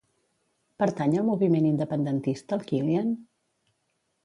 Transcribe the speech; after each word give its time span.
Pertany 0.83 1.13
al 1.19 1.27
moviment 1.27 1.67
independentista 1.73 2.59
el 2.59 2.67
Kilian? 2.73 3.15